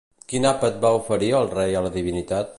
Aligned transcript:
Quin 0.31 0.47
àpat 0.51 0.79
va 0.87 0.93
oferir 1.01 1.31
el 1.43 1.53
rei 1.53 1.79
a 1.79 1.85
la 1.89 1.95
divinitat? 2.01 2.49